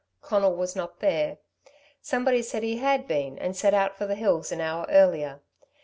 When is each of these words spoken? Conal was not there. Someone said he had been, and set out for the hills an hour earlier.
Conal 0.19 0.55
was 0.55 0.75
not 0.75 0.99
there. 0.99 1.37
Someone 2.01 2.41
said 2.41 2.63
he 2.63 2.77
had 2.79 3.07
been, 3.07 3.37
and 3.37 3.55
set 3.55 3.75
out 3.75 3.95
for 3.99 4.07
the 4.07 4.15
hills 4.15 4.51
an 4.51 4.59
hour 4.59 4.87
earlier. 4.89 5.41